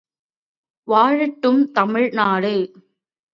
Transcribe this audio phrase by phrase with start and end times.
[0.87, 2.53] வாழட்டும் தமிழ் நாடு!